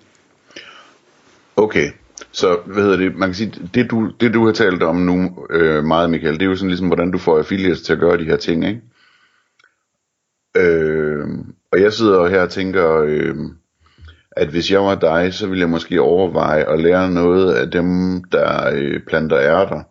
Okay, 1.55 1.91
så 2.31 2.59
hvad 2.65 2.83
hedder 2.83 2.97
det, 2.97 3.15
man 3.15 3.29
kan 3.29 3.35
sige, 3.35 3.69
det 3.73 3.91
du, 3.91 4.11
det 4.19 4.33
du 4.33 4.45
har 4.45 4.53
talt 4.53 4.83
om 4.83 4.95
nu 4.95 5.47
øh, 5.49 5.83
meget, 5.83 6.09
Michael, 6.09 6.33
det 6.33 6.41
er 6.41 6.49
jo 6.49 6.55
sådan 6.55 6.69
ligesom, 6.69 6.87
hvordan 6.87 7.11
du 7.11 7.17
får 7.17 7.37
affiliates 7.37 7.81
til 7.81 7.93
at 7.93 7.99
gøre 7.99 8.17
de 8.17 8.25
her 8.25 8.37
ting, 8.37 8.65
ikke? 8.67 8.81
Øh, 10.57 11.27
og 11.71 11.81
jeg 11.81 11.93
sidder 11.93 12.29
her 12.29 12.41
og 12.41 12.49
tænker, 12.49 12.97
øh, 12.97 13.35
at 14.31 14.47
hvis 14.47 14.71
jeg 14.71 14.81
var 14.81 14.95
dig, 14.95 15.33
så 15.33 15.47
ville 15.47 15.61
jeg 15.61 15.69
måske 15.69 16.01
overveje 16.01 16.73
at 16.73 16.79
lære 16.79 17.11
noget 17.11 17.53
af 17.53 17.71
dem, 17.71 18.23
der 18.23 18.69
øh, 18.73 18.99
planter 19.07 19.39
ærter. 19.39 19.83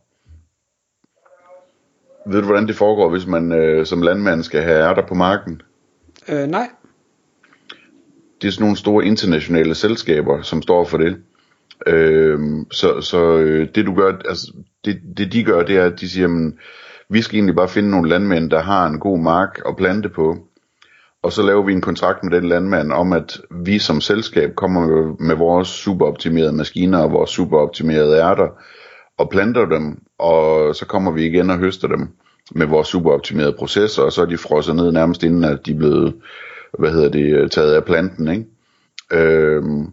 Ved 2.27 2.41
du, 2.41 2.47
hvordan 2.47 2.67
det 2.67 2.77
foregår, 2.77 3.11
hvis 3.11 3.27
man 3.27 3.53
øh, 3.53 3.87
som 3.87 4.03
landmand 4.03 4.43
skal 4.43 4.63
have 4.63 4.79
ærter 4.79 5.07
på 5.07 5.15
marken? 5.15 5.63
Øh, 6.29 6.47
nej. 6.47 6.69
Det 8.43 8.49
er 8.49 8.53
sådan 8.53 8.63
nogle 8.65 8.77
store 8.77 9.05
internationale 9.05 9.75
selskaber, 9.75 10.43
som 10.43 10.63
står 10.63 10.85
for 10.85 10.99
det. 10.99 11.17
Øh, 11.87 12.39
så 12.71 13.01
så 13.01 13.37
øh, 13.39 13.69
det 13.75 13.87
du 13.87 13.95
gør, 13.95 14.13
altså 14.29 14.53
det, 14.85 15.01
det 15.17 15.33
de 15.33 15.45
gør, 15.45 15.63
det 15.63 15.77
er, 15.77 15.85
at 15.85 16.01
de 16.01 16.09
siger, 16.09 16.23
jamen, 16.23 16.59
vi 17.09 17.23
skal 17.23 17.37
egentlig 17.37 17.57
bare 17.57 17.69
finde 17.69 17.91
nogle 17.91 18.09
landmænd, 18.09 18.51
der 18.51 18.61
har 18.61 18.87
en 18.87 19.01
god 19.01 19.19
mark 19.19 19.61
at 19.69 19.77
plante 19.77 20.09
på 20.09 20.51
og 21.23 21.33
så 21.33 21.43
laver 21.43 21.63
vi 21.63 21.73
en 21.73 21.81
kontrakt 21.81 22.25
med 22.25 22.41
den 22.41 22.49
landmand 22.49 22.93
om, 22.93 23.13
at 23.13 23.41
vi 23.51 23.79
som 23.79 24.01
selskab 24.01 24.55
kommer 24.55 24.87
med, 24.87 25.17
med 25.19 25.37
vores 25.37 25.69
superoptimerede 25.69 26.53
maskiner 26.53 26.99
og 26.99 27.13
vores 27.13 27.31
superoptimerede 27.31 28.17
ærter 28.17 28.49
og 29.19 29.31
planter 29.31 29.67
dem, 29.67 30.03
og 30.19 30.75
så 30.77 30.87
kommer 30.87 31.11
vi 31.11 31.27
igen 31.27 31.51
og 31.51 31.59
høster 31.59 31.89
dem 31.89 32.09
med 32.55 32.67
vores 32.67 32.89
superoptimerede 32.89 33.57
processer, 33.59 34.03
og 34.03 34.13
så 34.13 34.23
er 34.23 34.27
de 34.27 34.39
frosset 34.39 34.77
ned 34.77 34.93
nærmest 34.93 35.23
inden, 35.23 35.45
at 35.45 35.67
de 35.67 35.73
er 35.73 35.77
blevet, 35.77 36.15
hvad 36.79 36.91
hedder 36.91 37.09
det, 37.09 37.51
taget 37.53 37.75
af 37.75 37.85
planten, 37.85 38.29
ikke? 38.29 38.45
Øhm, 39.13 39.87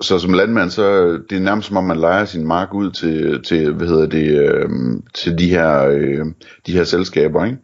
så 0.00 0.18
som 0.18 0.32
landmand, 0.32 0.70
så 0.70 1.12
det 1.30 1.32
er 1.36 1.40
nærmest 1.40 1.68
som 1.68 1.76
om 1.76 1.84
man 1.84 2.00
leger 2.00 2.24
sin 2.24 2.46
mark 2.46 2.74
ud 2.74 2.90
til, 2.90 3.42
til 3.42 3.72
hvad 3.72 3.86
hedder 3.86 4.06
det, 4.06 4.38
øh, 4.38 4.70
til 5.14 5.38
de 5.38 5.50
her, 5.50 5.86
øh, 5.86 6.26
de 6.66 6.72
her 6.72 6.84
selskaber, 6.84 7.44
ikke? 7.44 7.58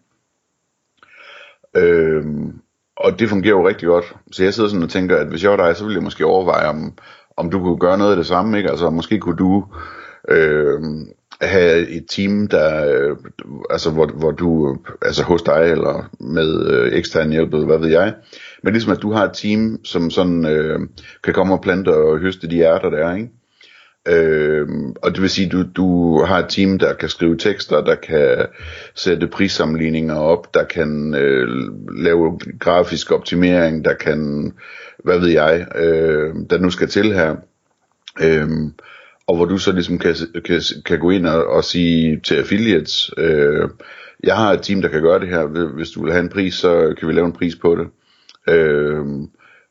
Øh, 1.76 2.24
og 2.96 3.18
det 3.18 3.28
fungerer 3.28 3.56
jo 3.56 3.68
rigtig 3.68 3.86
godt. 3.86 4.14
Så 4.32 4.44
jeg 4.44 4.54
sidder 4.54 4.68
sådan 4.68 4.82
og 4.82 4.90
tænker, 4.90 5.16
at 5.16 5.28
hvis 5.28 5.42
jeg 5.42 5.50
var 5.50 5.56
dig, 5.56 5.76
så 5.76 5.84
ville 5.84 5.96
jeg 5.96 6.04
måske 6.04 6.26
overveje, 6.26 6.68
om, 6.68 6.98
om 7.36 7.50
du 7.50 7.58
kunne 7.58 7.78
gøre 7.78 7.98
noget 7.98 8.10
af 8.10 8.16
det 8.16 8.26
samme. 8.26 8.56
Ikke? 8.58 8.70
Altså 8.70 8.90
måske 8.90 9.18
kunne 9.18 9.36
du 9.36 9.64
øh, 10.28 10.80
have 11.42 11.88
et 11.88 12.04
team, 12.08 12.46
der, 12.48 12.86
øh, 12.86 13.16
altså 13.70 13.90
hvor, 13.90 14.06
hvor 14.06 14.30
du, 14.30 14.76
altså 15.02 15.22
hos 15.22 15.42
dig, 15.42 15.70
eller 15.70 16.10
med 16.20 16.66
øh, 16.70 16.98
ekstern 16.98 17.30
hjælp, 17.30 17.54
eller 17.54 17.66
hvad 17.66 17.78
ved 17.78 17.88
jeg. 17.88 18.14
Men 18.62 18.72
ligesom 18.72 18.92
at 18.92 19.02
du 19.02 19.12
har 19.12 19.24
et 19.24 19.34
team, 19.34 19.84
som 19.84 20.10
sådan 20.10 20.46
øh, 20.46 20.80
kan 21.24 21.34
komme 21.34 21.54
og 21.54 21.62
plante 21.62 21.88
og 21.88 22.18
høste 22.18 22.50
de 22.50 22.60
ærter 22.60 22.90
der, 22.90 23.14
ikke? 23.14 23.30
Øh, 24.08 24.68
og 25.02 25.10
det 25.10 25.22
vil 25.22 25.30
sige, 25.30 25.48
du, 25.48 25.64
du 25.76 26.18
har 26.22 26.38
et 26.38 26.48
team, 26.48 26.78
der 26.78 26.94
kan 26.94 27.08
skrive 27.08 27.36
tekster, 27.36 27.84
der 27.84 27.94
kan 27.94 28.46
sætte 28.94 29.26
prissammenligninger 29.26 30.14
op, 30.14 30.54
der 30.54 30.64
kan 30.64 31.14
øh, 31.14 31.48
lave 31.96 32.38
grafisk 32.60 33.12
optimering, 33.12 33.84
der 33.84 33.94
kan, 33.94 34.52
hvad 35.04 35.18
ved 35.18 35.28
jeg, 35.28 35.66
øh, 35.76 36.34
der 36.50 36.58
nu 36.58 36.70
skal 36.70 36.88
til 36.88 37.12
her. 37.12 37.36
Øh, 38.22 38.48
og 39.26 39.36
hvor 39.36 39.44
du 39.44 39.58
så 39.58 39.72
ligesom 39.72 39.98
kan, 39.98 40.14
kan, 40.44 40.60
kan 40.84 40.98
gå 40.98 41.10
ind 41.10 41.26
og, 41.26 41.46
og 41.46 41.64
sige 41.64 42.20
til 42.20 42.34
affiliates, 42.34 43.10
øh, 43.18 43.68
jeg 44.24 44.36
har 44.36 44.52
et 44.52 44.62
team, 44.62 44.82
der 44.82 44.88
kan 44.88 45.02
gøre 45.02 45.20
det 45.20 45.28
her, 45.28 45.46
hvis 45.74 45.90
du 45.90 46.02
vil 46.02 46.12
have 46.12 46.22
en 46.22 46.28
pris, 46.28 46.54
så 46.54 46.94
kan 46.98 47.08
vi 47.08 47.12
lave 47.12 47.26
en 47.26 47.32
pris 47.32 47.56
på 47.56 47.76
det. 47.76 47.86
Øh, 48.54 49.06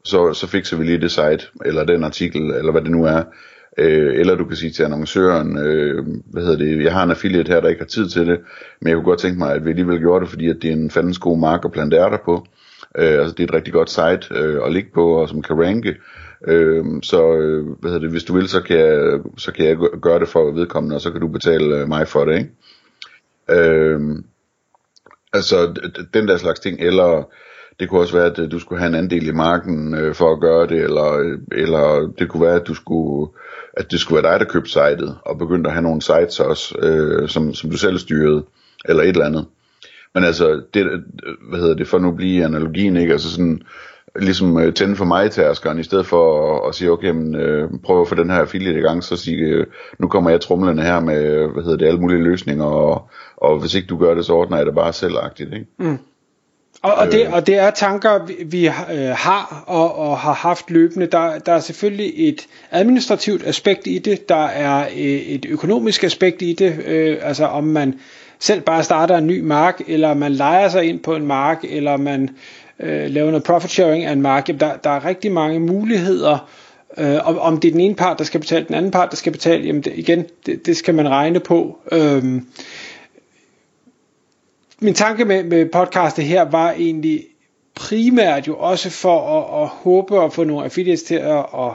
så, 0.04 0.34
så 0.34 0.48
fikser 0.48 0.78
vi 0.78 0.84
lige 0.84 1.02
det 1.02 1.12
site, 1.12 1.48
eller 1.66 1.84
den 1.84 2.04
artikel, 2.04 2.42
eller 2.42 2.72
hvad 2.72 2.82
det 2.82 2.92
nu 2.92 3.06
er. 3.06 3.24
Øh, 3.78 4.20
eller 4.20 4.36
du 4.36 4.46
kan 4.46 4.58
sige 4.58 4.72
til 4.72 4.84
annoncøren, 4.84 5.58
øh, 5.58 6.06
hvad 6.26 6.44
hedder 6.44 6.58
det, 6.58 6.84
jeg 6.84 6.94
har 6.94 7.04
en 7.04 7.12
affiliate 7.12 7.52
her, 7.52 7.62
der 7.62 7.70
ikke 7.70 7.82
har 7.82 7.88
tid 7.88 8.10
til 8.10 8.28
det, 8.28 8.40
men 8.82 8.88
jeg 8.88 8.96
kunne 8.96 9.06
godt 9.06 9.20
tænke 9.20 9.40
mig, 9.40 9.54
at 9.54 9.66
vi 9.66 9.70
alligevel 9.70 10.00
gjorde 10.00 10.22
det, 10.22 10.30
fordi 10.30 10.50
at 10.50 10.58
det 10.62 10.70
er 10.70 10.74
en 10.74 10.92
fandens 10.92 11.20
god 11.20 11.40
mark 11.40 11.66
at 11.66 11.72
plante 11.72 11.98
ærter 11.98 12.18
på. 12.26 12.48
Øh, 12.98 13.20
altså 13.20 13.36
det 13.38 13.40
er 13.40 13.48
et 13.48 13.54
rigtig 13.54 13.74
godt 13.74 13.90
site 13.90 14.40
øh, 14.40 14.66
at 14.66 14.74
ligge 14.74 14.90
på, 14.94 15.22
og 15.22 15.30
som 15.30 15.42
kan 15.42 15.62
ranke. 15.62 15.96
Øh, 16.48 16.86
så 17.04 17.34
øh, 17.34 17.66
hvad 17.66 17.92
hedder 17.92 18.00
det, 18.00 18.12
hvis 18.12 18.24
du 18.24 18.34
vil, 18.34 18.48
så 18.48 18.62
kan, 18.62 18.78
jeg, 18.78 19.20
så 19.38 19.52
kan 19.52 19.66
jeg 19.66 19.78
gøre 20.02 20.20
det 20.20 20.28
for 20.28 20.52
vedkommende, 20.52 20.96
og 20.96 21.02
så 21.02 21.12
kan 21.12 21.22
du 21.22 21.28
betale 21.28 21.76
øh, 21.76 21.88
mig 21.88 22.08
for 22.08 22.26
det, 22.26 22.38
ikke? 22.38 22.52
Øh, 23.50 24.00
altså 25.34 25.74
den 26.14 26.28
der 26.28 26.38
slags 26.38 26.60
ting, 26.60 26.80
eller 26.80 27.30
det 27.80 27.90
kunne 27.90 28.02
også 28.02 28.18
være, 28.18 28.32
at 28.32 28.40
øh, 28.40 28.52
du 28.52 28.60
skulle 28.60 28.80
have 28.80 28.90
en 28.90 28.96
andel 28.96 29.28
i 29.28 29.32
marken 29.32 29.96
øh, 29.96 30.16
for 30.16 30.34
at 30.34 30.42
gøre 30.42 30.68
det, 30.68 30.84
eller, 30.84 31.14
øh, 31.14 31.40
eller 31.52 32.14
det 32.20 32.30
kunne 32.30 32.46
være, 32.46 32.56
at 32.56 32.68
du 32.68 32.74
skulle 32.74 33.32
at 33.74 33.92
det 33.92 34.00
skulle 34.00 34.24
være 34.24 34.32
dig, 34.32 34.40
der 34.40 34.52
købte 34.52 34.70
sitet, 34.70 35.18
og 35.26 35.38
begyndte 35.38 35.68
at 35.68 35.74
have 35.74 35.84
nogle 35.84 36.02
sites 36.02 36.40
også, 36.40 36.76
øh, 36.80 37.30
som, 37.30 37.54
som 37.54 37.70
du 37.70 37.78
selv 37.78 37.98
styrede, 37.98 38.44
eller 38.86 39.04
et 39.04 39.10
eller 39.10 39.26
andet. 39.26 39.46
Men 40.14 40.24
altså, 40.24 40.62
det, 40.74 41.04
hvad 41.50 41.60
hedder 41.60 41.76
det, 41.76 41.88
for 41.88 42.00
nu 42.00 42.08
at 42.08 42.16
blive 42.16 42.46
analogien, 42.46 42.98
ikke? 42.98 43.14
Altså 43.14 43.32
sådan, 43.32 43.62
ligesom 44.20 44.58
øh, 44.60 44.74
tænde 44.74 44.96
for 44.96 45.06
mig 45.06 45.32
tærskeren, 45.32 45.80
i 45.80 45.84
stedet 45.84 46.06
for 46.06 46.56
at, 46.56 46.70
at 46.70 46.76
sige, 46.76 46.92
okay, 46.92 47.10
men, 47.10 47.36
øh, 47.36 47.70
prøv 47.84 48.02
at 48.02 48.08
få 48.08 48.16
den 48.16 48.30
her 48.30 48.38
affiliate 48.38 48.80
i 48.80 48.82
gang, 48.82 49.04
så 49.04 49.18
sige, 49.18 49.38
øh, 49.38 49.66
nu 50.00 50.08
kommer 50.08 50.30
jeg 50.30 50.42
trumlende 50.42 50.84
her 50.84 51.00
med, 51.00 51.48
hvad 51.54 51.64
hedder 51.64 51.78
det, 51.78 51.86
alle 51.86 52.00
mulige 52.00 52.24
løsninger, 52.24 52.66
og, 52.66 53.10
og 53.38 53.60
hvis 53.60 53.76
ikke 53.76 53.88
du 53.88 53.98
gør 53.98 54.14
det, 54.14 54.26
så 54.26 54.34
ordner 54.34 54.58
jeg 54.58 54.66
det 54.66 54.76
bare 54.76 54.94
selvagtigt, 54.94 55.54
ikke? 55.54 55.66
Mm. 55.80 55.98
Og, 56.84 56.94
og, 56.94 57.12
det, 57.12 57.26
øh. 57.26 57.34
og 57.34 57.48
det 57.48 57.58
er 57.58 57.70
tanker, 57.70 58.26
vi, 58.26 58.34
vi 58.46 58.68
øh, 58.68 59.10
har 59.10 59.64
og, 59.68 60.00
og 60.00 60.18
har 60.18 60.34
haft 60.34 60.72
løbende. 60.72 61.06
Der, 61.06 61.40
der 61.40 61.54
er 61.54 61.60
selvfølgelig 61.60 62.30
et 62.30 62.48
administrativt 62.72 63.48
aspekt 63.48 63.88
i 63.88 63.98
det, 63.98 64.30
der 64.30 64.46
er 64.46 64.86
øh, 64.86 65.02
et 65.02 65.46
økonomisk 65.50 66.04
aspekt 66.04 66.42
i 66.42 66.54
det, 66.54 66.84
øh, 66.86 67.18
altså 67.22 67.46
om 67.46 67.64
man 67.64 68.00
selv 68.40 68.62
bare 68.62 68.84
starter 68.84 69.18
en 69.18 69.28
ny 69.28 69.42
mark, 69.42 69.82
eller 69.88 70.14
man 70.14 70.32
leger 70.32 70.70
sig 70.70 70.84
ind 70.84 71.00
på 71.00 71.16
en 71.16 71.28
mark, 71.28 71.60
eller 71.64 71.98
man 71.98 72.24
øh, 72.24 72.30
Øh, 72.84 73.10
laver 73.10 73.32
noget 73.32 73.44
profit 73.44 73.72
sharing 73.72 74.06
af 74.06 74.12
en 74.12 74.22
mark. 74.22 74.48
Jamen, 74.48 74.60
der, 74.60 74.78
der 74.78 74.90
er 74.90 75.06
rigtig 75.06 75.32
mange 75.32 75.60
muligheder. 75.60 76.50
Øh, 76.98 77.28
om, 77.28 77.38
om 77.38 77.60
det 77.60 77.68
er 77.68 77.72
den 77.72 77.82
ene 77.82 77.96
part, 77.96 78.20
der 78.20 78.24
skal 78.24 78.40
betale, 78.40 78.66
den 78.68 78.76
anden 78.76 78.92
part, 78.92 79.12
der 79.12 79.16
skal 79.16 79.32
betale, 79.32 79.66
jamen 79.66 79.82
det, 79.82 79.94
igen, 79.96 80.26
det, 80.46 80.66
det 80.66 80.78
skal 80.78 80.96
man 80.96 81.10
regne 81.10 81.40
på. 81.40 81.78
Øh, 81.92 82.24
min 84.80 84.94
tanke 84.94 85.26
med, 85.26 85.44
med 85.44 85.66
podcastet 85.66 86.26
her 86.26 86.42
var 86.42 86.72
egentlig 86.72 87.26
primært 87.76 88.48
jo 88.48 88.58
også 88.58 88.90
for 88.90 89.40
at, 89.40 89.64
at 89.64 89.68
håbe 89.68 90.24
at 90.24 90.34
få 90.34 90.44
nogle 90.44 90.64
affiliates 90.64 91.04
til 91.04 91.16
at, 91.16 91.38
at 91.38 91.72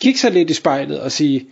kigge 0.00 0.18
sig 0.18 0.32
lidt 0.32 0.50
i 0.50 0.54
spejlet 0.54 1.00
og 1.00 1.12
sige, 1.12 1.46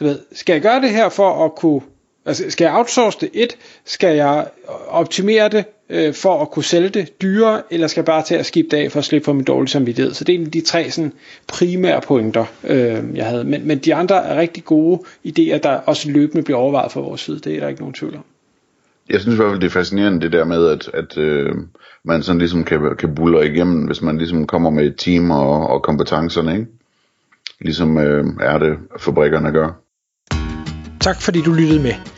du 0.00 0.04
ved, 0.04 0.18
skal 0.32 0.52
jeg 0.52 0.62
gøre 0.62 0.80
det 0.80 0.90
her 0.90 1.08
for 1.08 1.44
at 1.44 1.54
kunne, 1.54 1.80
altså 2.26 2.44
skal 2.48 2.64
jeg 2.64 2.74
outsource 2.74 3.18
det 3.20 3.30
et, 3.32 3.56
skal 3.84 4.16
jeg 4.16 4.46
optimere 4.88 5.48
det 5.48 5.64
øh, 5.90 6.14
for 6.14 6.42
at 6.42 6.50
kunne 6.50 6.64
sælge 6.64 6.88
det 6.88 7.22
dyrere, 7.22 7.62
eller 7.70 7.86
skal 7.86 8.00
jeg 8.00 8.04
bare 8.04 8.22
til 8.22 8.34
at 8.34 8.46
skifte 8.46 8.76
af 8.76 8.92
for 8.92 8.98
at 8.98 9.04
slippe 9.04 9.24
for 9.24 9.32
min 9.32 9.44
dårlige 9.44 9.70
samvittighed. 9.70 10.14
Så 10.14 10.24
det 10.24 10.32
er 10.32 10.36
egentlig 10.36 10.54
de 10.54 10.60
tre 10.60 10.90
sådan, 10.90 11.12
primære 11.46 12.00
pointer, 12.00 12.44
øh, 12.64 13.02
jeg 13.14 13.26
havde. 13.26 13.44
Men, 13.44 13.66
men 13.66 13.78
de 13.78 13.94
andre 13.94 14.24
er 14.24 14.40
rigtig 14.40 14.64
gode 14.64 15.00
idéer, 15.26 15.58
der 15.58 15.70
også 15.70 16.10
løbende 16.10 16.42
bliver 16.42 16.58
overvejet 16.58 16.92
fra 16.92 17.00
vores 17.00 17.20
side. 17.20 17.38
Det 17.38 17.56
er 17.56 17.60
der 17.60 17.68
ikke 17.68 17.80
nogen 17.80 17.94
tvivl 17.94 18.14
om 18.14 18.24
jeg 19.10 19.20
synes 19.20 19.34
i 19.34 19.36
hvert 19.36 19.50
fald, 19.50 19.60
det 19.60 19.66
er 19.66 19.70
fascinerende 19.70 20.20
det 20.20 20.32
der 20.32 20.44
med, 20.44 20.66
at, 20.66 20.90
at 20.94 21.18
øh, 21.18 21.54
man 22.04 22.22
sådan 22.22 22.38
ligesom 22.38 22.64
kan, 22.64 22.96
kan 22.98 23.14
bulle 23.14 23.46
igennem, 23.46 23.86
hvis 23.86 24.02
man 24.02 24.18
ligesom 24.18 24.46
kommer 24.46 24.70
med 24.70 24.86
et 24.86 24.94
team 24.98 25.30
og, 25.30 25.66
og 25.66 25.82
kompetencerne, 25.82 26.52
ikke? 26.52 26.66
Ligesom 27.60 27.98
øh, 27.98 28.24
er 28.40 28.58
det 28.58 28.76
fabrikkerne 28.98 29.52
gør. 29.52 29.70
Tak 31.00 31.20
fordi 31.20 31.42
du 31.42 31.52
lyttede 31.52 31.82
med. 31.82 32.17